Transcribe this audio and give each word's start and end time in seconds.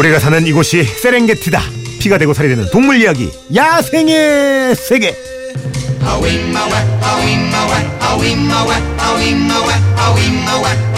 우리가 0.00 0.18
사는 0.18 0.46
이곳이 0.46 0.82
세렝게티다. 0.82 1.60
피가 2.00 2.16
되고 2.16 2.32
살이 2.32 2.48
되는 2.48 2.64
동물 2.70 3.02
이야기 3.02 3.30
야생의 3.54 4.74
세계. 4.74 5.14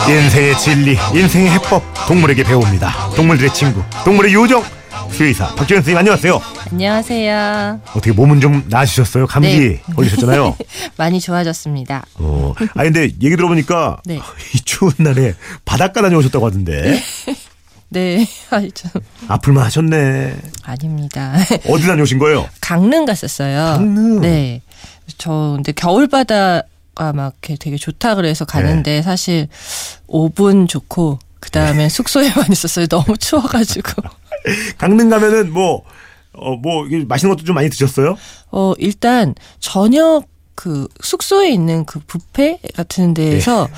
인생의 0.09 0.57
진리, 0.57 0.97
인생의 1.15 1.51
해법 1.51 1.83
동물에게 2.07 2.45
배웁니다. 2.45 3.11
동물들의 3.17 3.53
친구, 3.53 3.83
동물의 4.05 4.33
요정 4.35 4.63
수의사 5.11 5.49
박지현 5.55 5.81
선생님 5.81 5.99
안녕하세요. 5.99 6.41
안녕하세요. 6.71 7.81
어떻게 7.91 8.13
몸은 8.13 8.41
좀 8.41 8.65
나아지셨어요? 8.69 9.27
감기 9.27 9.59
네. 9.59 9.83
걸리셨잖아요. 9.95 10.57
많이 10.97 11.21
좋아졌습니다. 11.21 12.05
어, 12.15 12.55
아 12.75 12.83
근데 12.83 13.03
얘기 13.03 13.31
들어보니까 13.31 13.99
네. 14.07 14.21
이 14.55 14.61
추운 14.61 14.93
날에 14.97 15.35
바닷가 15.65 16.03
다녀오셨다고 16.03 16.47
하던데 16.47 16.83
네, 16.83 17.03
아이 18.51 18.71
좀 18.73 18.91
아플만 19.29 19.65
하셨네. 19.65 20.37
아닙니다. 20.65 21.35
어디 21.69 21.87
다녀오신 21.87 22.19
거예요? 22.19 22.49
강릉 22.61 23.05
갔었어요. 23.05 23.77
강릉? 23.77 24.21
네. 24.21 24.63
저 25.19 25.53
근데 25.57 25.73
겨울 25.73 26.09
바다 26.09 26.63
가 26.95 27.13
막 27.13 27.35
이렇게 27.43 27.57
되게 27.59 27.77
좋다 27.77 28.15
그래서 28.17 28.45
가는데 28.45 28.97
네. 28.97 29.03
사실 29.03 29.49
5분 30.09 30.69
좋고 30.69 31.19
그 31.41 31.51
다음엔 31.51 31.89
숙소에만 31.89 32.47
있었어요. 32.53 32.87
너무 32.87 33.17
추워가지고. 33.17 34.03
강릉 34.79 35.09
가면은 35.09 35.53
뭐, 35.53 35.85
어, 36.33 36.57
뭐, 36.57 36.85
맛있는 37.09 37.35
것도 37.35 37.45
좀 37.47 37.55
많이 37.55 37.69
드셨어요? 37.71 38.17
어 38.51 38.75
일단 38.79 39.35
저녁 39.59 40.25
그 40.55 40.87
숙소에 41.03 41.51
있는 41.51 41.85
그 41.87 41.99
뷔페 42.01 42.59
같은 42.77 43.15
데에서 43.15 43.69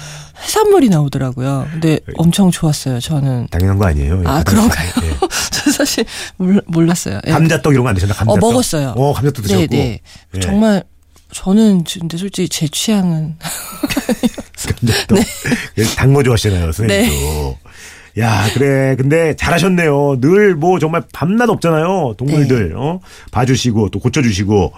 해산물이 0.43 0.89
나오더라고요. 0.89 1.69
근데 1.71 1.99
엄청 2.17 2.51
좋았어요. 2.51 3.01
저는. 3.01 3.47
당연한 3.51 3.79
거 3.79 3.87
아니에요? 3.87 4.23
아, 4.27 4.41
예, 4.41 4.43
그런가요? 4.43 4.91
예. 5.05 5.17
저 5.51 5.71
사실 5.71 6.05
몰, 6.37 6.61
몰랐어요. 6.67 7.21
예. 7.27 7.31
감자떡 7.31 7.73
이런 7.73 7.85
거 7.85 7.89
안 7.91 7.95
드셨나? 7.95 8.15
감자떡. 8.15 8.43
어, 8.45 8.47
먹었어요. 8.51 8.95
어, 8.97 9.13
감자떡 9.13 9.45
드셨고. 9.45 9.61
네, 9.63 9.67
네. 9.69 10.01
예. 10.35 10.41
정말 10.41 10.83
저는 11.33 11.85
근데 11.85 12.17
솔직히 12.17 12.49
제 12.49 12.67
취향은 12.69 13.37
감자떡. 14.81 15.19
단거 15.97 16.23
좋아하시잖아요, 16.23 16.73
선생님도. 16.73 17.59
야, 18.19 18.47
그래. 18.55 18.95
근데 18.97 19.35
잘하셨네요. 19.37 20.19
늘 20.21 20.55
뭐 20.57 20.79
정말 20.79 21.03
밤낮 21.13 21.49
없잖아요. 21.51 22.15
동물들. 22.17 22.69
네. 22.71 22.75
어? 22.77 23.01
봐주시고 23.31 23.91
또 23.91 23.99
고쳐주시고. 23.99 24.73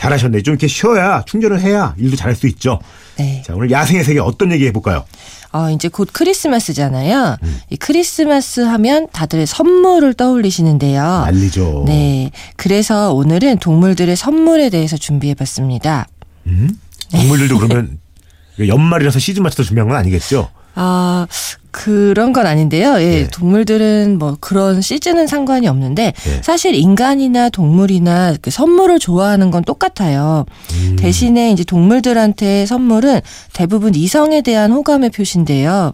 잘하셨네. 0.00 0.42
좀 0.42 0.54
이렇게 0.54 0.66
쉬어야 0.66 1.22
충전을 1.26 1.60
해야 1.60 1.94
일도 1.98 2.16
잘할 2.16 2.34
수 2.34 2.46
있죠. 2.48 2.80
네. 3.18 3.42
자, 3.46 3.54
오늘 3.54 3.70
야생의 3.70 4.02
세계 4.02 4.18
어떤 4.18 4.50
얘기 4.50 4.66
해볼까요? 4.66 5.04
어, 5.52 5.68
이제 5.70 5.88
곧 5.88 6.08
크리스마스잖아요. 6.10 7.36
음. 7.42 7.60
이 7.68 7.76
크리스마스 7.76 8.60
하면 8.60 9.08
다들 9.12 9.46
선물을 9.46 10.14
떠올리시는데요. 10.14 11.02
난리죠. 11.02 11.84
네. 11.86 12.30
그래서 12.56 13.12
오늘은 13.12 13.58
동물들의 13.58 14.16
선물에 14.16 14.70
대해서 14.70 14.96
준비해 14.96 15.34
봤습니다. 15.34 16.08
음? 16.46 16.70
동물들도 17.12 17.58
그러면 17.58 17.98
연말이라서 18.58 19.18
시즌 19.18 19.42
맞춰서 19.42 19.64
준비한 19.64 19.88
건 19.88 19.98
아니겠죠? 19.98 20.48
아, 20.74 21.26
그런 21.70 22.32
건 22.32 22.46
아닌데요. 22.46 22.94
예, 23.00 23.22
네. 23.22 23.28
동물들은 23.28 24.18
뭐 24.18 24.36
그런 24.40 24.80
시즌은 24.80 25.26
상관이 25.26 25.68
없는데 25.68 26.12
네. 26.16 26.42
사실 26.42 26.74
인간이나 26.74 27.48
동물이나 27.48 28.34
그 28.42 28.50
선물을 28.50 28.98
좋아하는 28.98 29.50
건 29.50 29.62
똑같아요. 29.64 30.46
음. 30.72 30.96
대신에 30.96 31.52
이제 31.52 31.62
동물들한테 31.64 32.66
선물은 32.66 33.20
대부분 33.52 33.94
이성에 33.94 34.42
대한 34.42 34.72
호감의 34.72 35.10
표시인데요. 35.10 35.92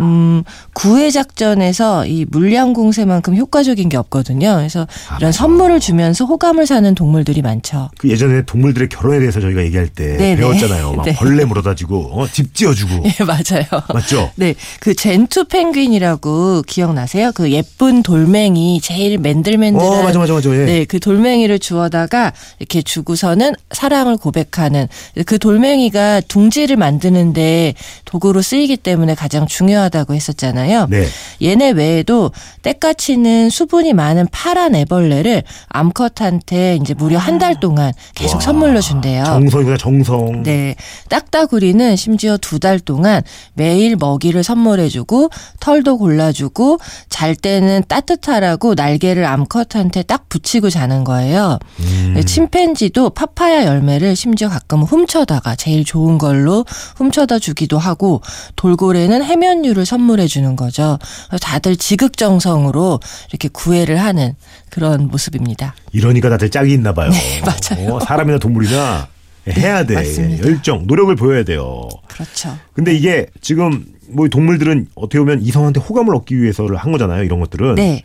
음, 0.00 0.44
구애 0.74 1.10
작전에서 1.10 2.06
이 2.06 2.24
물량 2.30 2.72
공세만큼 2.72 3.36
효과적인 3.36 3.88
게 3.88 3.96
없거든요. 3.98 4.54
그래서 4.56 4.86
아, 5.10 5.16
이런 5.18 5.28
맞아. 5.28 5.32
선물을 5.32 5.80
주면서 5.80 6.24
호감을 6.24 6.66
사는 6.66 6.94
동물들이 6.94 7.42
많죠. 7.42 7.90
그 7.98 8.08
예전에 8.08 8.42
동물들의 8.46 8.88
결혼에 8.88 9.18
대해서 9.18 9.40
저희가 9.40 9.62
얘기할 9.64 9.88
때 9.88 10.16
네네. 10.16 10.36
배웠잖아요. 10.36 10.92
막 10.96 11.04
네. 11.04 11.14
벌레 11.14 11.44
물어다주고 11.44 12.20
어, 12.20 12.26
집 12.28 12.54
지어주고 12.54 13.04
예, 13.20 13.24
맞아요. 13.24 13.64
맞죠? 13.92 14.30
네, 14.36 14.54
그 14.80 14.94
젠투 14.94 15.44
펭귄이라고 15.44 16.62
기억나세요? 16.62 17.32
그 17.34 17.50
예쁜 17.52 18.02
돌멩이 18.02 18.80
제일 18.80 19.18
맨들맨들한 19.18 19.86
어 19.86 20.02
맞아 20.02 20.18
맞아 20.18 20.32
맞아. 20.32 20.50
예. 20.54 20.64
네, 20.64 20.84
그 20.86 20.98
돌멩이를 21.00 21.58
주워다가 21.58 22.32
이렇게 22.58 22.80
주고서는 22.80 23.54
사랑을 23.72 24.16
고백하는 24.16 24.88
그 25.26 25.38
돌멩이가 25.38 26.22
둥지를 26.22 26.76
만드는데 26.76 27.74
도구로 28.06 28.40
쓰이기 28.40 28.78
때문에 28.78 29.14
가장 29.14 29.46
중요하다고 29.46 30.14
했었잖아요. 30.14 30.61
네. 30.88 31.06
얘네 31.42 31.70
외에도 31.70 32.30
때까치는 32.62 33.50
수분이 33.50 33.92
많은 33.92 34.28
파란 34.30 34.74
애벌레를 34.74 35.42
암컷한테 35.68 36.76
이제 36.80 36.94
무려 36.94 37.18
한 37.18 37.38
달 37.38 37.58
동안 37.58 37.92
계속 38.14 38.36
와, 38.36 38.40
선물로 38.40 38.80
준대요. 38.80 39.24
정성이구나 39.24 39.76
정성. 39.78 40.42
네. 40.44 40.76
딱따구리는 41.08 41.96
심지어 41.96 42.36
두 42.36 42.58
달 42.60 42.78
동안 42.78 43.22
매일 43.54 43.96
먹이를 43.96 44.44
선물해주고 44.44 45.30
털도 45.58 45.98
골라주고 45.98 46.78
잘 47.08 47.34
때는 47.34 47.82
따뜻하라고 47.88 48.74
날개를 48.74 49.24
암컷한테 49.24 50.02
딱 50.04 50.28
붙이고 50.28 50.70
자는 50.70 51.02
거예요. 51.02 51.58
음. 51.80 52.12
네, 52.14 52.22
침팬지도 52.22 53.10
파파야 53.10 53.64
열매를 53.66 54.14
심지어 54.14 54.48
가끔은 54.48 54.84
훔쳐다가 54.84 55.56
제일 55.56 55.84
좋은 55.84 56.18
걸로 56.18 56.64
훔쳐다 56.96 57.38
주기도 57.40 57.78
하고 57.78 58.20
돌고래는 58.54 59.24
해면류를 59.24 59.84
선물해 59.86 60.28
주는 60.28 60.51
거죠. 60.56 60.98
그래서 61.28 61.44
다들 61.44 61.76
지극정성으로 61.76 63.00
이렇게 63.30 63.48
구애를 63.48 64.00
하는 64.00 64.34
그런 64.70 65.08
모습입니다. 65.08 65.74
이러니까 65.92 66.28
다들 66.30 66.50
짝이 66.50 66.72
있나 66.72 66.92
봐요. 66.92 67.10
네, 67.12 67.40
맞아요. 67.40 67.94
어, 67.94 68.00
사람이나 68.00 68.38
동물이나 68.38 69.08
해야 69.48 69.84
돼. 69.84 69.94
맞습니다. 69.94 70.46
열정, 70.46 70.86
노력을 70.86 71.14
보여야 71.16 71.42
돼요. 71.44 71.88
그렇죠. 72.08 72.56
근데 72.72 72.94
이게 72.94 73.26
지금 73.40 73.84
뭐 74.08 74.28
동물들은 74.28 74.88
어떻게 74.94 75.18
보면 75.18 75.42
이성한테 75.42 75.80
호감을 75.80 76.14
얻기 76.14 76.40
위해서를 76.40 76.76
한 76.76 76.92
거잖아요. 76.92 77.24
이런 77.24 77.40
것들은 77.40 77.74
네. 77.74 78.04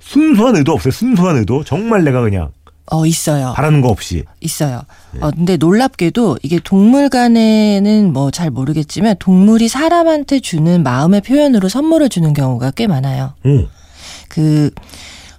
순수한 0.00 0.56
의도 0.56 0.72
없어요. 0.72 0.92
순수한 0.92 1.36
의도. 1.36 1.64
정말 1.64 2.04
내가 2.04 2.20
그냥 2.22 2.50
어, 2.90 3.04
있어요. 3.06 3.52
바라는 3.54 3.80
거 3.82 3.88
없이. 3.88 4.24
있어요. 4.40 4.82
네. 5.12 5.20
어, 5.22 5.30
근데 5.30 5.56
놀랍게도 5.56 6.38
이게 6.42 6.58
동물 6.62 7.08
간에는 7.10 8.12
뭐 8.12 8.30
잘 8.30 8.50
모르겠지만 8.50 9.16
동물이 9.18 9.68
사람한테 9.68 10.40
주는 10.40 10.82
마음의 10.82 11.20
표현으로 11.22 11.68
선물을 11.68 12.08
주는 12.08 12.32
경우가 12.32 12.70
꽤 12.72 12.86
많아요. 12.86 13.34
응. 13.46 13.68
그 14.28 14.70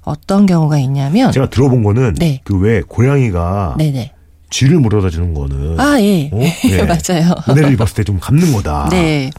어떤 0.03 0.45
경우가 0.45 0.77
있냐면 0.79 1.31
제가 1.31 1.49
들어본 1.49 1.83
거는 1.83 2.15
네. 2.15 2.41
그왜 2.43 2.81
고양이가 2.87 3.75
네네. 3.77 4.13
쥐를 4.49 4.79
물어다 4.79 5.09
주는 5.09 5.33
거는 5.35 5.79
아, 5.79 6.01
예. 6.01 6.29
어? 6.33 6.37
네. 6.67 6.83
맞아요. 6.83 7.35
은혜를 7.47 7.73
입었을 7.73 7.95
때 7.95 8.03
좀 8.03 8.19
갚는 8.19 8.51
거다. 8.53 8.89
네. 8.91 9.29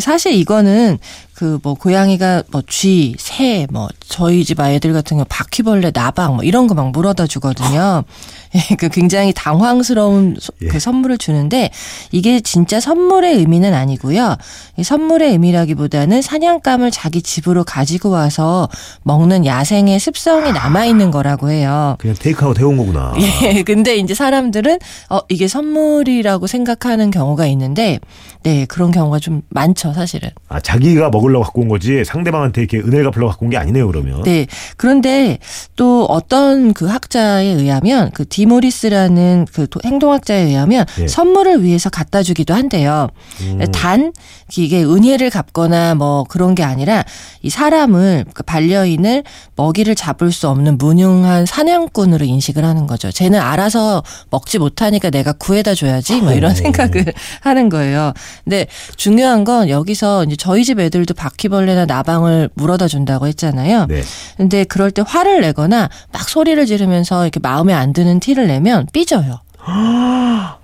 사실 0.00 0.32
이거는 0.34 0.98
그 1.34 1.58
뭐 1.62 1.74
고양이가 1.74 2.44
뭐 2.50 2.62
쥐, 2.68 3.14
새, 3.18 3.66
뭐 3.70 3.88
저희 4.08 4.44
집 4.44 4.60
아이들 4.60 4.92
같은 4.92 5.16
경우 5.16 5.24
바퀴벌레, 5.28 5.90
나방 5.92 6.36
뭐 6.36 6.44
이런 6.44 6.66
거 6.68 6.74
막 6.74 6.90
물어다 6.92 7.26
주거든요. 7.26 8.04
예, 8.54 8.76
그 8.76 8.88
굉장히 8.88 9.32
당황스러운 9.34 10.36
소- 10.38 10.52
예. 10.62 10.68
그 10.68 10.78
선물을 10.78 11.18
주는데 11.18 11.70
이게 12.12 12.40
진짜 12.40 12.78
선물의 12.78 13.34
의미는 13.38 13.74
아니고요. 13.74 14.36
이 14.76 14.84
선물의 14.84 15.32
의미라기보다는 15.32 16.22
사냥감을 16.22 16.92
자기 16.92 17.20
집으로 17.20 17.64
가지고 17.64 18.10
와서 18.10 18.68
먹는 19.02 19.44
야생의 19.44 19.98
습성이 19.98 20.52
남아 20.52 20.84
있는 20.84 21.10
거라고 21.10 21.50
해요. 21.50 21.96
그냥 21.98 22.14
테이크아웃 22.18 22.58
해온 22.60 22.76
거구나. 22.76 23.12
예, 23.42 23.64
근데 23.64 23.96
이제 23.96 24.14
사람들은 24.14 24.78
어 25.10 25.18
이게 25.28 25.48
선물이라고 25.48 26.46
생각하는 26.46 27.10
경우가 27.10 27.46
있는데 27.46 27.98
네 28.44 28.66
그런 28.66 28.92
경우가 28.92 29.18
좀 29.18 29.42
많죠 29.48 29.92
사실은. 29.94 30.30
아, 30.48 30.60
자기가 30.60 31.10
먹 31.10 31.23
으려고 31.26 31.44
갖고 31.44 31.60
온 31.62 31.68
거지 31.68 32.04
상대방한테 32.04 32.60
이렇게 32.62 32.78
은혜를 32.78 33.04
갚으려고 33.10 33.30
갖고 33.30 33.46
온 33.46 33.50
게 33.50 33.56
아니네요, 33.56 33.86
그러면. 33.86 34.22
네 34.22 34.46
그런데 34.76 35.38
또 35.76 36.04
어떤 36.06 36.72
그 36.74 36.86
학자에 36.86 37.44
의하면 37.46 38.10
그 38.14 38.26
디모리스라는 38.28 39.46
그 39.52 39.66
도- 39.68 39.80
행동학자에 39.84 40.40
의하면 40.42 40.84
예. 41.00 41.06
선물을 41.08 41.62
위해서 41.62 41.90
갖다 41.90 42.22
주기도 42.22 42.54
한대요. 42.54 43.08
음. 43.42 43.60
단 43.72 44.12
이게 44.56 44.82
은혜를 44.84 45.30
갚거나 45.30 45.94
뭐 45.94 46.24
그런 46.24 46.54
게 46.54 46.62
아니라 46.62 47.04
이 47.42 47.50
사람을 47.50 48.24
그 48.34 48.42
반려인을 48.42 49.22
먹이를 49.56 49.94
잡을 49.94 50.32
수 50.32 50.48
없는 50.48 50.78
무능한 50.78 51.46
사냥꾼으로 51.46 52.24
인식을 52.24 52.64
하는 52.64 52.86
거죠. 52.86 53.10
쟤는 53.10 53.40
알아서 53.40 54.02
먹지 54.30 54.58
못하니까 54.58 55.10
내가 55.10 55.32
구해다 55.32 55.74
줘야지 55.74 56.20
뭐 56.20 56.32
이런 56.32 56.52
어. 56.52 56.54
생각을 56.54 57.12
하는 57.40 57.68
거예요. 57.68 58.12
근데 58.44 58.66
중요한 58.96 59.44
건 59.44 59.68
여기서 59.68 60.24
이제 60.24 60.36
저희 60.36 60.64
집 60.64 60.78
애들도 60.80 61.13
바퀴벌레나 61.14 61.86
나방을 61.86 62.50
물어다 62.54 62.88
준다고 62.88 63.26
했잖아요. 63.26 63.86
네. 63.86 64.02
근데 64.36 64.64
그럴 64.64 64.90
때 64.90 65.02
화를 65.06 65.40
내거나 65.40 65.88
막 66.12 66.28
소리를 66.28 66.64
지르면서 66.66 67.22
이렇게 67.24 67.40
마음에 67.40 67.72
안 67.72 67.92
드는 67.92 68.20
티를 68.20 68.46
내면 68.46 68.86
삐져요. 68.92 69.40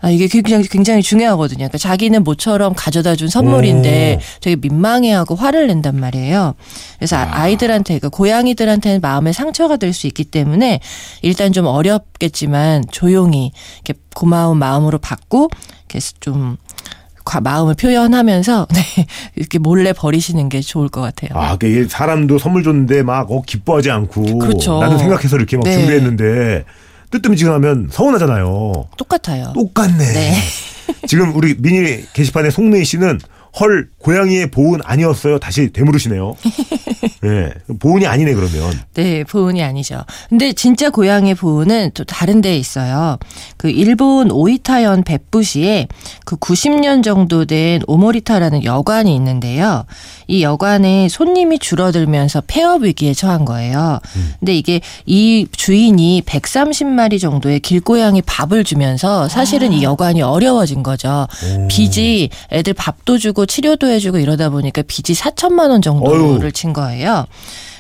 아, 0.02 0.11
이게 0.11 0.26
굉장히, 0.29 0.67
굉장히 0.69 1.02
중요하거든요. 1.02 1.56
그러니까 1.58 1.79
자기는 1.79 2.23
모처럼 2.23 2.75
가져다 2.76 3.17
준 3.17 3.29
선물인데 3.29 4.19
오. 4.19 4.23
되게 4.43 4.56
민망해하고 4.56 5.37
화를 5.37 5.67
낸단 5.69 5.99
말이에요. 5.99 6.55
그래서 6.99 7.17
아. 7.17 7.29
아이들한테, 7.32 7.99
그러니까 7.99 8.11
고양이들한테는 8.11 9.00
마음에 9.00 9.32
상처가 9.32 9.76
될 9.79 9.94
수 9.94 10.06
있기 10.06 10.25
때문에 10.25 10.81
일단 11.23 11.52
좀 11.52 11.64
어렵겠지만 11.67 12.85
조용히 12.91 13.52
이렇게 13.85 13.99
고마운 14.14 14.58
마음으로 14.58 14.99
받고 14.99 15.49
이렇게 15.88 15.99
좀 16.20 16.58
마음을 17.40 17.75
표현하면서 17.75 18.67
네, 18.75 19.06
이렇게 19.37 19.58
몰래 19.58 19.93
버리시는 19.93 20.49
게 20.49 20.61
좋을 20.61 20.88
것 20.88 21.00
같아요. 21.00 21.31
아, 21.34 21.56
그 21.56 21.87
사람도 21.88 22.38
선물 22.38 22.62
줬는데 22.62 23.02
막 23.02 23.31
어, 23.31 23.43
기뻐하지 23.43 23.90
않고 23.90 24.38
그렇죠. 24.38 24.81
나는 24.81 24.99
생각해서 24.99 25.37
이렇게 25.37 25.56
막 25.56 25.64
네. 25.64 25.72
준비했는데 25.72 26.64
뜨뜻미지근하면 27.11 27.88
서운하잖아요. 27.90 28.88
똑같아요. 28.96 29.52
똑같네. 29.55 29.99
네. 29.99 30.34
지금 31.06 31.34
우리 31.34 31.56
미니 31.58 32.02
게시판에 32.12 32.50
송메이 32.50 32.84
씨는 32.84 33.19
헐 33.58 33.88
고양이의 33.99 34.50
보은 34.50 34.81
아니었어요. 34.85 35.38
다시 35.38 35.73
되물으시네요. 35.73 36.35
네, 37.23 37.50
보은이 37.79 38.06
아니네 38.06 38.35
그러면. 38.35 38.73
네, 38.94 39.25
보은이 39.25 39.62
아니죠. 39.62 40.05
근데 40.29 40.52
진짜 40.52 40.91
고양이 40.91 41.35
보은은 41.35 41.91
또 41.94 42.05
다른 42.05 42.41
데에 42.41 42.56
있어요. 42.56 43.19
그 43.56 43.69
일본 43.69 44.31
오이타현 44.31 45.05
백부시에 45.05 45.88
그 46.25 46.37
90년 46.37 47.02
정도 47.02 47.44
된 47.44 47.82
오모리타라는 47.87 48.64
여관이 48.64 49.14
있는데요. 49.14 49.85
이 50.29 50.43
여관에 50.43 51.08
손님이 51.08 51.58
줄어들면서 51.58 52.43
폐업 52.47 52.82
위기에 52.82 53.12
처한 53.12 53.44
거예요. 53.44 53.99
음. 54.17 54.35
근데 54.38 54.55
이게 54.55 54.81
이 55.05 55.47
주인이 55.50 56.23
130마리 56.25 57.20
정도의 57.20 57.61
길고양이 57.61 58.23
밥을 58.23 58.64
주면서 58.64 59.29
사실은 59.29 59.73
아. 59.73 59.75
이 59.75 59.82
여관이 59.82 60.23
어려워진 60.23 60.82
거죠. 60.82 61.26
오. 61.58 61.69
빚이 61.69 62.31
애들 62.52 62.75
밥도 62.75 63.19
주고 63.19 63.39
치료도 63.46 63.87
해주고 63.88 64.19
이러다 64.19 64.50
보니까 64.50 64.82
빚이 64.87 65.14
4천만 65.14 65.70
원 65.70 65.82
정도를 65.82 66.20
어휴. 66.44 66.52
친 66.52 66.72
거예요. 66.72 67.26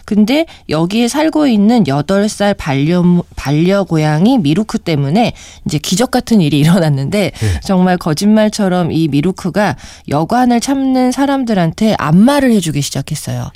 근데 0.04 0.44
여기에 0.68 1.06
살고 1.06 1.46
있는 1.46 1.84
8살 1.84 2.56
반려, 2.56 3.04
반려 3.36 3.84
고양이 3.84 4.38
미루크 4.38 4.78
때문에 4.78 5.32
이제 5.66 5.78
기적 5.78 6.10
같은 6.10 6.40
일이 6.40 6.58
일어났는데 6.60 7.30
네. 7.32 7.60
정말 7.62 7.96
거짓말처럼 7.96 8.90
이 8.90 9.06
미루크가 9.06 9.76
여관을 10.08 10.60
참는 10.60 11.12
사람들한테 11.12 11.94
안마를 11.96 12.50
해주기 12.52 12.82
시작했어요. 12.82 13.50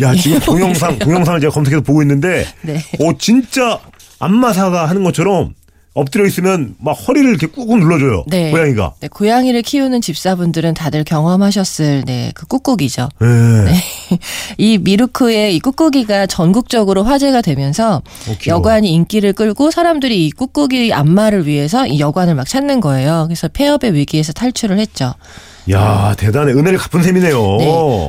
야, 0.00 0.14
지금 0.14 0.38
동영상, 0.46 0.98
동영상을 0.98 1.40
제가 1.40 1.52
검색해서 1.52 1.82
보고 1.82 2.00
있는데, 2.02 2.46
네. 2.62 2.76
어, 3.00 3.10
진짜 3.18 3.78
안마사가 4.20 4.88
하는 4.88 5.04
것처럼 5.04 5.54
엎드려 5.98 6.24
있으면 6.26 6.74
막 6.78 6.92
허리를 6.92 7.28
이렇게 7.28 7.46
꾹꾹 7.46 7.78
눌러줘요. 7.78 8.24
네. 8.28 8.50
고양이가. 8.50 8.94
네, 9.00 9.08
고양이를 9.08 9.62
키우는 9.62 10.00
집사분들은 10.00 10.74
다들 10.74 11.04
경험하셨을 11.04 12.04
네, 12.06 12.30
그 12.34 12.46
꾹꾹이죠. 12.46 13.08
네. 13.20 13.26
네. 13.26 13.74
이 14.58 14.78
미루크의 14.78 15.56
이 15.56 15.60
꾹꾹이가 15.60 16.26
전국적으로 16.26 17.02
화제가 17.02 17.42
되면서 17.42 17.96
어, 17.96 18.34
여관이 18.46 18.90
인기를 18.92 19.32
끌고 19.32 19.70
사람들이 19.70 20.26
이 20.26 20.30
꾹꾹이 20.30 20.92
안마를 20.92 21.46
위해서 21.46 21.86
이 21.86 21.98
여관을 21.98 22.34
막 22.34 22.46
찾는 22.46 22.80
거예요. 22.80 23.24
그래서 23.26 23.48
폐업의 23.48 23.94
위기에서 23.94 24.32
탈출을 24.32 24.78
했죠. 24.78 25.14
야 25.70 26.14
대단해 26.16 26.52
은혜를 26.52 26.78
갚은 26.78 27.02
셈이네요. 27.04 27.58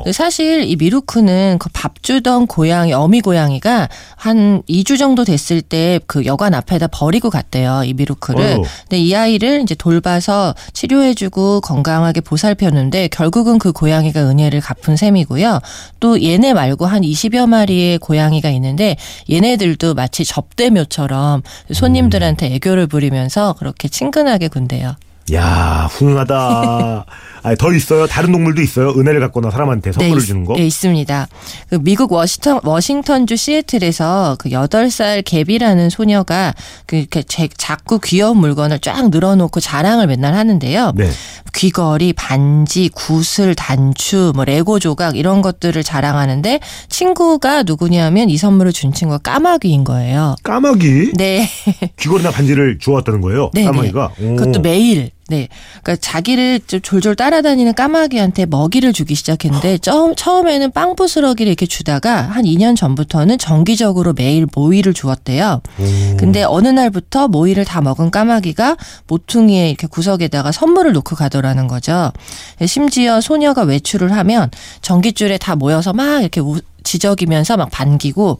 네. 0.06 0.12
사실 0.14 0.64
이 0.64 0.76
미루크는 0.76 1.58
그 1.60 1.70
밥 1.74 2.02
주던 2.04 2.48
고양이 2.48 2.92
어미 2.94 3.22
고양이가 3.22 3.88
한 4.16 4.62
2주 4.70 4.98
정도 4.98 5.24
됐을 5.24 5.62
때 5.62 6.00
그 6.08 6.26
여관 6.26 6.54
앞에다 6.54 6.88
버리고 6.88 7.30
갔대요 7.30 7.84
이 7.86 7.94
미루크를. 7.94 8.42
어휴. 8.44 8.64
근데 8.82 8.98
이 9.00 9.14
아이를 9.16 9.62
이제 9.62 9.76
돌봐서 9.76 10.56
치료해주고 10.74 11.62
건강하게 11.62 12.22
보살폈는데 12.22 13.10
결국은 13.10 13.60
그 13.60 13.72
고양이가 13.72 14.22
은혜를 14.30 14.62
갚은 14.62 14.96
셈이고요. 14.98 15.60
또 16.00 16.22
얘네 16.22 16.54
말고 16.54 16.86
한 16.86 17.02
20여 17.02 17.48
마리의 17.48 18.00
고양이가 18.00 18.50
있는데 18.52 18.96
얘네들도 19.30 19.94
마치 19.94 20.26
접대묘처럼 20.26 21.44
손님들한테 21.72 22.48
애교를 22.56 22.88
부리면서 22.88 23.54
그렇게 23.60 23.88
친근하게 23.88 24.48
군대요. 24.48 24.96
야, 25.34 25.88
훌륭하다. 25.92 27.06
아, 27.42 27.56
더 27.56 27.74
있어요? 27.74 28.06
다른 28.06 28.32
동물도 28.32 28.62
있어요? 28.62 28.90
은혜를 28.90 29.22
갖거나 29.22 29.50
사람한테 29.50 29.94
선물을 29.94 30.22
네, 30.22 30.28
주는 30.28 30.46
거? 30.46 30.56
네, 30.56 30.66
있습니다. 30.66 31.28
그 31.70 31.80
미국 31.82 32.12
워싱턴, 32.12 32.60
워싱턴주 32.64 33.38
시애틀에서 33.38 34.36
그 34.40 34.50
8살 34.50 35.24
개비라는 35.24 35.90
소녀가 35.90 36.54
그 36.86 37.06
자꾸 37.58 38.00
귀여운 38.04 38.38
물건을 38.38 38.80
쫙 38.80 39.10
늘어놓고 39.10 39.60
자랑을 39.60 40.08
맨날 40.08 40.34
하는데요. 40.34 40.94
네. 40.96 41.10
귀걸이, 41.54 42.14
반지, 42.14 42.90
구슬, 42.94 43.56
단추, 43.56 44.34
뭐 44.36 44.46
레고 44.46 44.80
조각 44.80 45.16
이런 45.16 45.42
것들을 45.42 45.82
자랑하는데 45.82 46.60
친구가 46.90 47.64
누구냐면 47.64 48.30
이 48.30 48.38
선물을 48.38 48.74
준 48.74 48.94
친구가 48.94 49.20
까마귀인 49.20 49.84
거예요. 49.86 50.36
까마귀? 50.44 51.14
네. 51.16 51.50
귀걸이나 51.98 52.32
반지를 52.32 52.80
주었다는 52.80 53.22
거예요? 53.22 53.50
네, 53.54 53.62
네. 53.62 53.68
까마귀가? 53.68 54.12
네. 54.18 54.36
그것도 54.36 54.62
매일 54.62 55.12
네. 55.30 55.48
그러니까 55.82 55.96
자기를 56.02 56.62
좀 56.68 56.82
졸졸 56.82 57.16
따라다니는 57.16 57.76
까마귀한테 57.76 58.48
먹이를 58.48 58.94
주기 58.94 59.16
시작했는데 59.16 59.78
처음, 59.78 60.16
처음에는 60.16 60.72
빵 60.72 60.96
부스러기를 60.96 61.50
이렇게 61.50 61.66
주다가 61.66 62.22
한 62.22 62.46
2년 62.46 62.76
전부터는 62.76 63.38
정기적으로 63.38 64.14
매일 64.14 64.48
모이를 64.54 64.94
주었대요. 64.94 65.62
음. 65.80 66.18
근데 66.20 66.44
어느 66.44 66.68
날부터 66.68 67.28
모이를 67.28 67.64
다 67.64 67.82
먹은 67.82 68.12
까마귀가 68.12 68.76
모퉁이에 69.08 69.70
이렇게 69.70 69.88
구석에다가 69.88 70.52
선물을 70.52 70.92
놓고 70.94 71.16
가더라는 71.16 71.68
거죠. 71.68 72.12
심지어 72.66 73.22
소녀가 73.22 73.64
외출을 73.64 74.12
하면 74.14 74.50
전기줄에 74.82 75.38
다 75.38 75.56
모여서 75.56 75.94
막 75.94 76.22
이렇게 76.22 76.42
지적이면서 76.84 77.58
막 77.58 77.70
반기고 77.72 78.38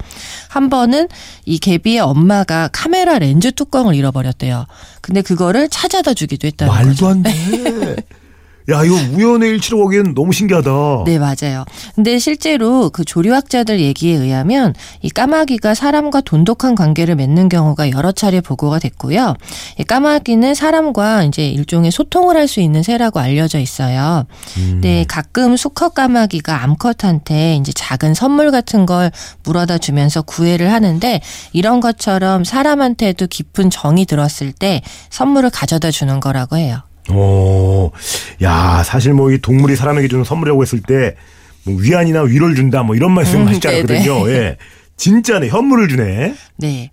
한 0.50 0.70
번은 0.70 1.08
이 1.46 1.60
개비의 1.60 2.00
엄마가 2.00 2.70
카메라 2.72 3.20
렌즈 3.20 3.52
뚜껑을 3.52 3.96
잃어버렸대요. 3.96 4.66
근데 5.02 5.22
그거를 5.22 5.70
찾아다 5.70 6.14
주기도 6.14 6.48
했다는 6.48 6.74
말도 6.74 6.90
거죠. 6.90 7.08
안 7.08 7.24
돼. 7.24 7.34
야, 8.72 8.84
이거 8.84 8.96
우연의 8.96 9.50
일치로 9.52 9.78
보기엔 9.80 10.14
너무 10.14 10.32
신기하다. 10.34 10.70
네, 11.06 11.18
맞아요. 11.18 11.64
근데 11.96 12.20
실제로 12.20 12.90
그 12.90 13.04
조류학자들 13.06 13.80
얘기에 13.80 14.16
의하면 14.16 14.74
이 15.02 15.10
까마귀가 15.10 15.74
사람과 15.74 16.22
돈독한 16.22 16.76
관계를 16.76 17.16
맺는 17.16 17.50
경우가 17.50 17.92
여러 17.92 18.12
차례 18.12 18.42
보고가 18.42 18.80
됐고요. 18.80 19.36
이 19.80 19.84
까마귀는 19.84 20.54
사람과 20.56 21.24
이제 21.24 21.48
일종의 21.48 21.92
소통을 21.92 22.36
할 22.36 22.50
수 22.50 22.62
있는 22.62 22.82
새라고 22.82 23.20
알려져 23.20 23.60
있어요. 23.60 24.26
음. 24.58 24.80
네, 24.82 25.06
가끔 25.08 25.56
수컷 25.56 25.94
까마귀가 25.94 26.64
암컷한테 26.64 27.58
이제 27.58 27.72
작은 27.76 28.16
선물 28.16 28.50
같은 28.50 28.88
걸 28.88 29.12
물어다 29.44 29.78
주면서 29.78 30.24
구애를 30.24 30.72
하는데 30.74 31.22
이런 31.54 31.80
것처럼 31.80 32.44
사람한테도 32.44 33.28
깊은 33.28 33.70
정이 33.70 34.06
들었을 34.08 34.52
때 34.52 34.82
선물을 35.12 35.52
가져다 35.52 35.92
주는 35.92 36.20
거라고 36.20 36.58
해요. 36.58 36.82
오, 37.12 37.92
야, 38.42 38.84
사실 38.84 39.14
뭐 39.14 39.32
이 39.32 39.38
동물이 39.40 39.76
사람에게 39.76 40.08
주는 40.08 40.24
선물이라고 40.24 40.62
했을 40.62 40.82
때, 40.82 41.16
뭐 41.64 41.76
위안이나 41.78 42.22
위로를 42.24 42.56
준다, 42.56 42.84
뭐 42.84 42.96
이런 42.96 43.12
말씀 43.14 43.42
음, 43.42 43.48
하시지 43.48 43.68
않거든요. 43.68 44.30
예. 44.32 44.58
진짜네, 44.98 45.48
현물을 45.50 45.88
주네. 45.90 46.34
네. 46.58 46.92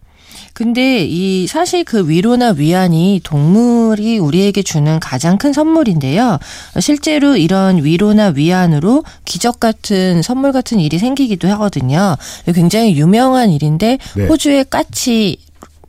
근데 0.53 1.05
이 1.05 1.47
사실 1.47 1.85
그 1.85 2.09
위로나 2.09 2.55
위안이 2.57 3.21
동물이 3.23 4.19
우리에게 4.19 4.63
주는 4.63 4.99
가장 5.01 5.37
큰 5.37 5.53
선물인데요. 5.53 6.39
실제로 6.81 7.37
이런 7.37 7.85
위로나 7.85 8.29
위안으로 8.35 9.05
기적 9.27 9.61
같은 9.61 10.23
선물 10.23 10.53
같은 10.53 10.81
일이 10.81 10.99
생기기도 10.99 11.49
하거든요. 11.49 12.17
굉장히 12.55 12.97
유명한 12.97 13.51
일인데 13.51 13.99
네. 14.17 14.27
호주의 14.27 14.65
까치 14.71 15.37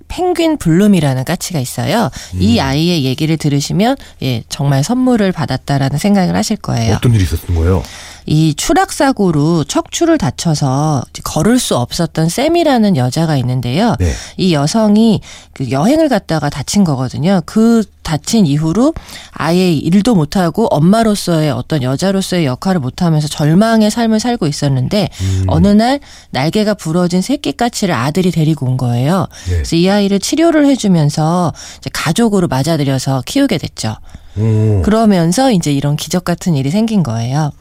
펭귄 0.08 0.58
블룸이라는 0.58 1.24
까치가 1.26 1.60
있어요. 1.60 2.10
음. 2.34 2.42
이 2.42 2.60
아이의 2.60 3.04
얘기를 3.04 3.38
들으시면 3.38 3.96
예, 4.24 4.44
정말 4.50 4.84
선물을 4.84 5.32
받았다라는 5.32 5.98
생각을 5.98 6.36
하실 6.36 6.58
거예요. 6.58 6.96
어떤 6.96 7.14
일이 7.14 7.24
있었던 7.24 7.56
거예요? 7.56 7.84
이 8.28 8.54
추락 8.56 8.92
사고로 8.92 9.64
척추를 9.64 10.18
다쳐서 10.18 11.02
걸을 11.24 11.60
수 11.60 11.78
없었던 11.78 12.28
쌤이라는 12.28 12.98
여자가 12.98 13.38
있는데요. 13.38 13.96
네. 14.00 14.12
이 14.36 14.54
여성이 14.54 15.22
그 15.54 15.72
여행을 15.72 16.10
갔다가 16.10 16.50
다친 16.50 16.84
거거든요. 16.84 17.42
그 17.46 17.84
다친 18.04 18.46
이후로 18.46 18.94
아예 19.32 19.72
일도 19.72 20.16
못하고 20.16 20.68
엄마로서의 20.68 21.52
어떤 21.52 21.84
여자로서의 21.84 22.46
역할을 22.46 22.82
못하면서 22.82 23.30
절망의 23.30 23.92
삶을 23.92 24.20
살고 24.20 24.48
있었는데 24.48 25.10
음. 25.22 25.44
어느 25.48 25.68
날 25.70 26.02
날개가 26.32 26.74
부러진 26.74 27.22
새끼까치를 27.22 27.94
아들이 27.96 28.32
데리고 28.32 28.66
온 28.66 28.76
거예요. 28.76 29.28
네. 29.48 29.56
그래서 29.56 29.76
이 29.78 29.90
아이를 29.90 30.20
치료를 30.20 30.66
해주면서 30.68 31.54
가족으로 31.94 32.50
맞아들여서 32.50 33.24
키우게 33.26 33.58
됐죠. 33.58 33.96
오. 34.38 34.82
그러면서 34.84 35.52
이제 35.52 35.72
이런 35.72 35.96
기적 35.96 36.26
같은 36.26 36.56
일이 36.56 36.72
생긴 36.72 37.04
거예요. 37.04 37.52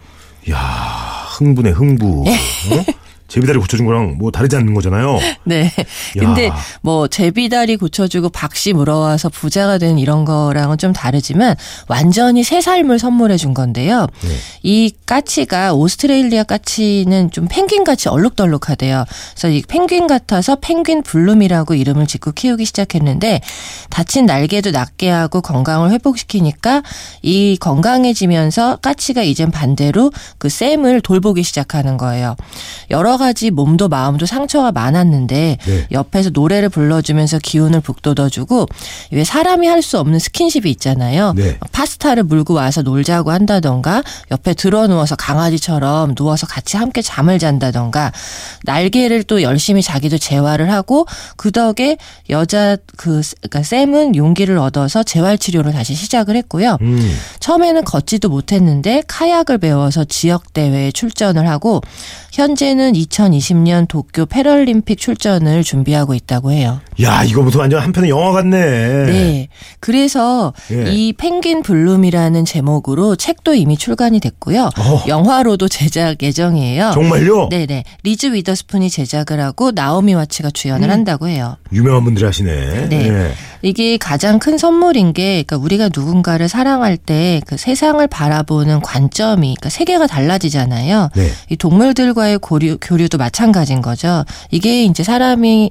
야 0.50 0.59
흥분해 1.38 1.71
흥부. 1.71 2.25
어? 2.26 3.05
제비다리 3.37 3.59
고쳐준 3.59 3.85
거랑 3.85 4.16
뭐 4.16 4.31
다르지 4.31 4.57
않는 4.57 4.73
거잖아요. 4.73 5.19
네. 5.45 5.71
근데 6.19 6.50
뭐 6.81 7.07
제비다리 7.07 7.76
고쳐주고 7.76 8.31
박씨 8.31 8.73
물어와서 8.73 9.28
부자가 9.28 9.76
된 9.76 9.99
이런 9.99 10.25
거랑은 10.25 10.78
좀 10.78 10.95
다르지만 10.95 11.55
완전히 11.87 12.43
새 12.43 12.62
삶을 12.62 12.99
선물해 12.99 13.37
준 13.37 13.52
건데요. 13.52 14.07
네. 14.23 14.28
이 14.62 14.90
까치가 15.05 15.75
오스트레일리아 15.75 16.45
까치는 16.45 17.31
좀 17.31 17.47
펭귄 17.47 17.85
같이 17.85 18.09
얼룩덜룩하대요. 18.09 19.05
그래서 19.33 19.49
이 19.49 19.62
펭귄 19.69 20.07
같아서 20.07 20.57
펭귄 20.57 21.02
블룸이라고 21.02 21.75
이름을 21.75 22.07
짓고 22.07 22.33
키우기 22.33 22.64
시작했는데 22.64 23.43
다친 23.90 24.25
날개도 24.25 24.71
낫게 24.71 25.11
하고 25.11 25.43
건강을 25.43 25.90
회복시키니까 25.90 26.83
이 27.21 27.59
건강해지면서 27.61 28.76
까치가 28.76 29.23
이젠 29.23 29.50
반대로 29.50 30.11
그 30.38 30.49
샘을 30.49 31.02
돌보기 31.02 31.43
시작하는 31.43 31.99
거예요. 31.99 32.35
여러 32.90 33.19
가지 33.19 33.25
몸도 33.50 33.88
마음도 33.88 34.26
상처가 34.26 34.73
많았는데 34.73 35.59
네. 35.64 35.87
옆에서 35.90 36.30
노래를 36.33 36.68
불러주면서 36.68 37.38
기운을 37.38 37.80
북돋아주고 37.80 38.66
왜 39.12 39.25
사람이 39.25 39.66
할 39.66 39.87
수 39.87 39.99
없는 39.99 40.18
스킨십이 40.18 40.68
있잖아요. 40.73 41.33
네. 41.37 41.59
파스타를 41.71 42.25
물고 42.25 42.54
와서 42.54 42.83
놀자고 42.83 43.30
한다던가 43.30 44.02
옆에 44.30 44.54
들어 44.54 44.87
누워서 44.87 45.14
강아지처럼 45.16 46.14
누워서 46.14 46.47
같이 46.47 46.76
함께 46.76 47.02
잠을 47.02 47.38
잔다던가 47.38 48.12
날개를 48.64 49.23
또 49.25 49.42
열심히 49.42 49.83
자기도 49.83 50.18
재활을 50.18 50.73
하고 50.73 51.06
그 51.37 51.52
덕에 51.52 51.97
여자 52.30 52.76
그 52.97 53.23
그러니까 53.42 53.62
샘은 53.62 54.16
용기를 54.16 54.59
얻어서 54.59 55.02
재활 55.02 55.38
치료를 55.38 55.73
다시 55.73 55.95
시작을 55.95 56.37
했고요. 56.37 56.78
음. 56.80 57.16
처음에는 57.40 57.85
걷지도 57.85 58.28
못했는데 58.28 59.02
카약을 59.06 59.59
배워서 59.59 60.04
지역 60.04 60.52
대회에 60.52 60.90
출전을 60.90 61.49
하고 61.49 61.80
현재는 62.33 62.97
2020년 63.06 63.88
도쿄 63.88 64.26
패럴림픽 64.26 64.98
출전을 64.98 65.62
준비하고 65.62 66.14
있다고 66.14 66.52
해요. 66.52 66.80
야, 67.02 67.22
이거 67.25 67.42
무슨 67.42 67.60
완전 67.60 67.80
한편의 67.82 68.10
영화 68.10 68.32
같네. 68.32 68.58
네. 69.06 69.48
그래서 69.80 70.52
예. 70.72 70.90
이 70.92 71.12
펭귄 71.12 71.62
블룸이라는 71.62 72.44
제목으로 72.44 73.16
책도 73.16 73.54
이미 73.54 73.76
출간이 73.76 74.20
됐고요. 74.20 74.70
어. 74.78 75.04
영화로도 75.06 75.68
제작 75.68 76.22
예정이에요. 76.22 76.90
정말요? 76.94 77.48
네네. 77.50 77.84
리즈 78.02 78.32
위더스푼이 78.32 78.90
제작을 78.90 79.40
하고 79.40 79.70
나오미 79.70 80.14
와츠가 80.14 80.50
주연을 80.50 80.88
음. 80.88 80.92
한다고 80.92 81.28
해요. 81.28 81.56
유명한 81.72 82.04
분들이 82.04 82.25
하시네. 82.25 82.88
네. 82.88 83.08
예. 83.08 83.32
이게 83.62 83.96
가장 83.96 84.38
큰 84.38 84.58
선물인 84.58 85.12
게 85.12 85.42
그러니까 85.42 85.56
우리가 85.56 85.90
누군가를 85.94 86.48
사랑할 86.48 86.96
때 86.96 87.40
그 87.46 87.56
세상을 87.56 88.04
바라보는 88.06 88.80
관점이 88.80 89.54
그러니까 89.54 89.68
세계가 89.70 90.06
달라지잖아요. 90.06 91.10
네. 91.14 91.30
이 91.50 91.56
동물들과의 91.56 92.38
고류, 92.38 92.78
교류 92.80 92.96
도 93.09 93.19
마찬가지인 93.19 93.83
거죠. 93.83 94.25
이게 94.50 94.85
이제 94.85 95.03
사람이 95.05 95.71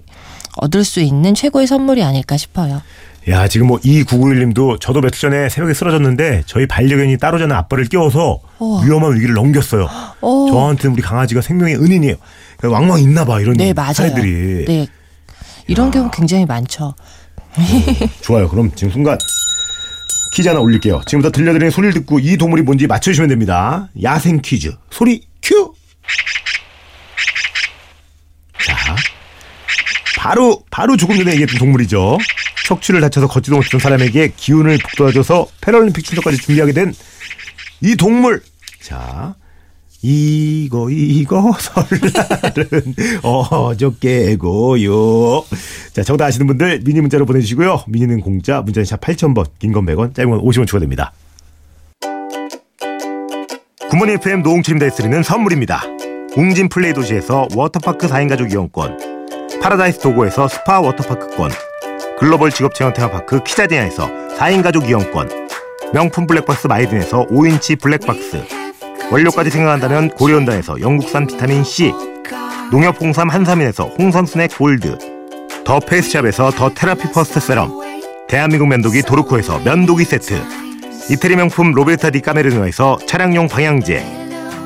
얻을 0.58 0.84
수 0.86 1.02
있는 1.02 1.34
최고의 1.34 1.68
선물이 1.68 2.04
아닐까 2.04 2.38
싶어요. 2.38 2.82
야, 3.28 3.48
지금 3.48 3.68
뭐 3.68 3.80
이구구일님도 3.84 4.78
저도 4.78 5.02
며칠 5.02 5.22
전에 5.22 5.50
새벽에 5.50 5.74
쓰러졌는데 5.74 6.44
저희 6.46 6.68
반려견이 6.68 7.18
따로 7.18 7.40
자는 7.40 7.56
아빠를 7.56 7.86
깨워서 7.86 8.40
우와. 8.60 8.84
위험한 8.84 9.16
위기를 9.16 9.34
넘겼어요. 9.34 9.90
오. 10.22 10.50
저한테는 10.52 10.94
우리 10.94 11.02
강아지가 11.02 11.42
생명의 11.42 11.76
은인이에요. 11.76 12.16
그러니까 12.58 12.80
왕왕 12.80 13.02
있나 13.02 13.26
봐 13.26 13.42
이런 13.42 13.58
네. 13.58 13.74
사례들이. 13.94 14.66
네. 14.66 14.88
이런 15.68 15.88
야. 15.88 15.92
경우 15.92 16.12
굉장히 16.12 16.46
많죠. 16.46 16.94
어, 17.58 17.62
좋아요. 18.22 18.48
그럼 18.48 18.72
지금 18.76 18.92
순간 18.94 19.18
퀴즈 20.36 20.48
하나 20.48 20.60
올릴게요. 20.60 21.02
지금부터 21.06 21.32
들려드리는 21.32 21.72
소리를 21.72 21.94
듣고 21.94 22.20
이 22.20 22.38
동물이 22.38 22.62
뭔지 22.62 22.88
맞춰주시면 22.88 23.30
됩니다. 23.30 23.90
야생 24.04 24.42
퀴즈. 24.42 24.76
소리 24.92 25.24
큐! 25.42 25.74
자. 28.66 28.76
바로, 30.18 30.64
바로 30.72 30.98
조금 30.98 31.18
전에 31.18 31.32
얘기했던 31.34 31.60
동물이죠. 31.60 32.18
척추를 32.66 33.00
다쳐서 33.02 33.28
걷지도 33.28 33.58
못했던 33.58 33.80
사람에게 33.80 34.32
기운을 34.36 34.80
북돋아줘서 34.80 35.48
패럴림픽 35.62 36.04
출전까지 36.04 36.38
준비하게 36.38 36.72
된 36.74 36.94
이 37.82 37.96
동물. 37.96 38.42
자. 38.82 39.36
이거 40.02 40.90
이거 40.90 41.54
설날은 41.60 42.96
어저께고요. 43.22 45.44
자 45.94 46.04
정답 46.04 46.26
아시는 46.26 46.48
분들 46.48 46.82
미니 46.86 47.02
문자로 47.02 47.26
보내주시고요. 47.26 47.84
미니는 47.88 48.22
공짜 48.22 48.62
문자는 48.62 48.86
샵 48.86 49.02
8000번 49.02 49.48
긴 49.60 49.74
건 49.74 49.86
100원 49.86 50.16
짧은 50.16 50.32
건 50.32 50.42
50원 50.42 50.68
추가됩니다. 50.68 51.12
굿모닝 53.90 54.16
FM 54.16 54.42
노홍철입니다 54.44 54.96
드리는 54.96 55.22
선물입니다. 55.22 55.84
웅진 56.38 56.68
플레이 56.68 56.92
도시에서 56.92 57.48
워터파크 57.56 58.08
4인 58.08 58.28
가족 58.28 58.52
이용권 58.52 59.28
파라다이스 59.62 60.00
도고에서 60.00 60.50
스파 60.50 60.82
워터파크권 60.82 61.50
글로벌 62.20 62.52
직업체험 62.52 62.94
테마파크 62.94 63.42
키자니아에서 63.42 64.10
4인 64.38 64.62
가족 64.62 64.90
이용권 64.90 65.30
명품 65.94 66.28
블랙박스 66.28 66.68
마이딘에서 66.68 67.28
5인치 67.28 67.80
블랙박스 67.80 68.44
원료까지 69.12 69.50
생각한다면 69.50 70.10
고려은단에서 70.10 70.82
영국산 70.82 71.26
비타민C 71.26 71.94
농협 72.70 73.00
홍삼 73.00 73.30
한삼인에서 73.30 73.86
홍삼 73.98 74.26
스낵 74.26 74.58
골드 74.58 74.98
더 75.64 75.80
페이스샵에서 75.80 76.52
더 76.52 76.70
테라피 76.70 77.14
퍼스트 77.14 77.40
세럼 77.40 77.72
대한민국 78.28 78.68
면도기 78.68 79.04
도르코에서 79.04 79.60
면도기 79.60 80.04
세트 80.04 80.42
이태리 81.12 81.38
명품 81.38 81.72
로베르타 81.72 82.10
디 82.10 82.20
까메리노에서 82.20 82.98
차량용 83.08 83.48
방향제 83.48 84.25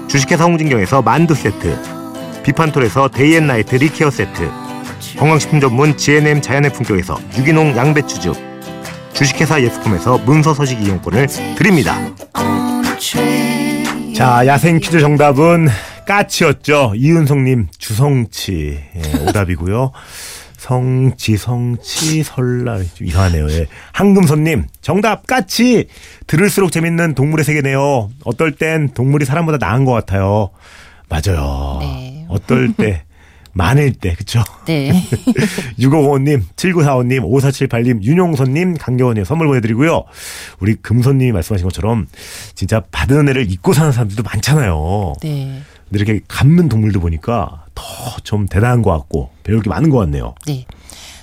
주식회사 0.10 0.44
홍진경에서 0.46 1.01
만두 1.01 1.36
세트 1.36 1.78
비판톨에서 2.44 3.10
데이앤나이트 3.10 3.75
리케어 3.75 4.10
세트 4.10 4.50
건강식품 5.18 5.60
전문 5.60 5.96
GNM 5.96 6.42
자연의 6.42 6.74
품격에서 6.74 7.18
유기농 7.38 7.78
양배추즙 7.78 8.36
주식회사 9.13 9.62
예스콤에서 9.62 10.18
문서서식 10.20 10.82
이용권을 10.82 11.28
드립니다. 11.58 12.00
자, 14.16 14.46
야생 14.48 14.80
퀴즈 14.80 15.00
정답은 15.00 15.68
까치였죠. 16.06 16.94
이은성님, 16.96 17.68
주성치. 17.78 18.80
예, 18.96 19.28
오답이고요. 19.28 19.92
성치, 20.60 21.38
성치, 21.38 22.22
설날. 22.24 22.86
좀 22.94 23.08
이상하네요. 23.08 23.50
예. 23.50 23.68
황금손님, 23.94 24.66
정답, 24.82 25.25
까치. 25.25 25.88
들을수록 26.28 26.74
재밌는 26.74 27.16
동물의 27.16 27.46
세계네요. 27.46 28.10
어떨 28.25 28.51
땐 28.51 28.89
동물이 28.94 29.24
사람보다 29.24 29.58
나은 29.66 29.86
것 29.86 29.94
같아요. 29.94 30.50
맞아요. 31.08 31.78
네. 31.80 32.25
어떨 32.28 32.74
때. 32.74 33.04
많을 33.51 33.94
때, 33.94 34.13
그쵸? 34.13 34.44
네. 34.68 34.92
6555님, 35.80 36.44
7945님, 36.56 37.22
5478님, 37.24 38.04
윤용선님, 38.04 38.75
강경원님 38.78 39.24
선물 39.24 39.48
보내드리고요. 39.48 40.04
우리 40.60 40.75
금손님이 40.75 41.32
말씀하신 41.32 41.66
것처럼 41.66 42.08
진짜 42.54 42.82
받은 42.92 43.18
은혜를 43.18 43.50
잊고 43.51 43.74
사는 43.74 43.92
사람들도 43.92 44.22
많잖아요. 44.24 45.13
네. 45.24 45.62
근데 45.89 46.03
이렇게 46.03 46.22
갚는 46.27 46.69
동물도 46.69 47.00
보니까 47.00 47.65
더 47.75 47.84
좀 48.24 48.48
대단한 48.48 48.81
것 48.84 48.91
같고 48.91 49.29
배울 49.43 49.62
게 49.63 49.69
많은 49.69 49.89
것 49.89 49.98
같네요. 49.98 50.36
네. 50.46 50.65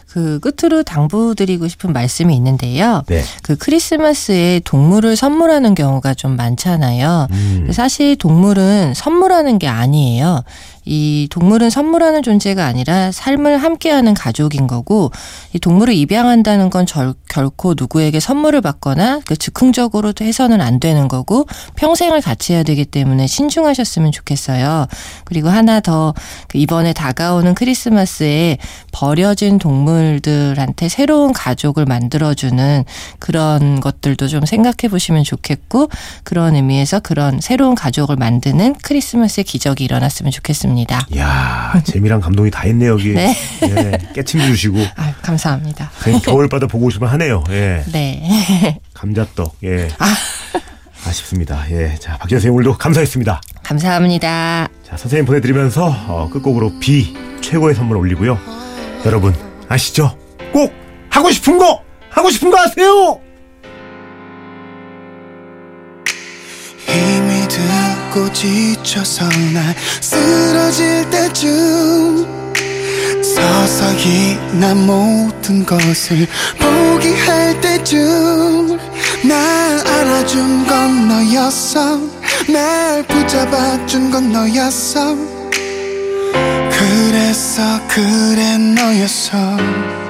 그 0.09 0.41
끝으로 0.41 0.83
당부드리고 0.83 1.69
싶은 1.69 1.93
말씀이 1.93 2.35
있는데요. 2.35 3.03
네. 3.07 3.23
그 3.43 3.55
크리스마스에 3.57 4.61
동물을 4.65 5.15
선물하는 5.15 5.75
경우가 5.75 6.15
좀 6.15 6.37
많잖아요. 6.37 7.29
음. 7.31 7.69
사실 7.71 8.17
동물은 8.17 8.95
선물하는 8.95 9.59
게 9.59 9.69
아니에요. 9.69 10.43
이 10.87 11.27
동물은 11.31 11.69
선물하는 11.69 12.23
존재가 12.23 12.65
아니라 12.65 13.11
삶을 13.11 13.59
함께하는 13.59 14.15
가족인 14.15 14.69
거고 14.69 15.11
이 15.53 15.59
동물을 15.59 15.93
입양한다는 15.93 16.71
건 16.71 16.87
절, 16.87 17.13
결코 17.29 17.75
누구에게 17.77 18.21
선물을 18.21 18.61
받거나 18.61 19.21
그 19.27 19.37
즉흥적으로 19.37 20.13
해서는 20.21 20.61
안 20.61 20.79
되는 20.79 21.09
거고 21.09 21.45
평생을 21.75 22.21
같이 22.21 22.53
해야 22.53 22.63
되기 22.63 22.85
때문에 22.85 23.27
신중하셨으면 23.27 24.13
좋겠어요. 24.13 24.87
그리고 25.25 25.49
하나 25.49 25.81
더그 25.81 26.55
이번에 26.55 26.93
다가오는 26.93 27.55
크리스마스에 27.55 28.59
버려진 28.93 29.59
동물들한테 29.59 30.89
새로운 30.89 31.33
가족을 31.33 31.85
만들어주는 31.85 32.85
그런 33.19 33.81
것들도 33.81 34.29
좀 34.29 34.47
생각해 34.47 34.89
보시면 34.89 35.25
좋겠고 35.25 35.89
그런 36.23 36.55
의미에서 36.55 37.01
그런 37.01 37.41
새로운 37.41 37.75
가족을 37.75 38.15
만드는 38.15 38.77
크리스마스의 38.83 39.43
기적이 39.43 39.85
일어났으면 39.85 40.31
좋겠습니다. 40.31 40.76
감사합니다. 40.85 41.07
야 41.17 41.81
재미랑 41.85 42.21
감동이 42.21 42.51
다 42.51 42.67
있네요 42.67 42.93
여기. 42.93 43.15
네. 43.15 43.35
예, 43.63 43.99
깨침 44.15 44.41
주시고. 44.41 44.79
아, 44.97 45.15
감사합니다. 45.23 45.91
겨울바다 46.23 46.67
보고 46.67 46.87
오시면 46.87 47.09
하네요. 47.11 47.45
예. 47.51 47.83
네. 47.93 48.79
감자떡. 48.93 49.57
예. 49.65 49.89
아. 49.99 50.15
아쉽습니다. 51.07 51.65
예. 51.71 51.95
자, 51.95 52.19
박지현 52.19 52.41
선생님 52.41 52.57
오늘도 52.57 52.79
감사했습니다. 52.79 53.41
감사합니다. 53.63 54.69
자, 54.85 54.97
선생님 54.97 55.25
보내드리면서 55.25 55.87
어, 56.09 56.29
끝곡으로 56.31 56.79
비 56.81 57.17
최고의 57.41 57.75
선물 57.75 57.97
올리고요. 57.97 58.39
여러분 59.07 59.35
아시죠? 59.69 60.19
꼭 60.53 60.73
하고 61.11 61.31
싶은 61.31 61.59
거 61.59 61.83
하고 62.11 62.31
싶은 62.31 62.51
거 62.51 62.59
하세요. 62.59 63.21
힘들고 68.17 68.33
지쳐서 68.33 69.29
날 69.53 69.75
쓰러질 70.01 71.11
때쯤 71.11 72.27
서서히 73.23 74.39
난 74.59 74.87
모든 74.87 75.65
것을 75.67 76.27
포기할 76.59 77.61
때쯤 77.61 78.79
날 79.25 79.87
안아준 79.87 80.67
건 80.67 81.09
너였어. 81.09 82.01
날 82.49 83.03
붙잡아준 83.03 84.11
건 84.11 84.33
너였어. 84.33 85.15
그래서 86.71 87.63
그래 87.89 88.57
너였어 88.59 90.06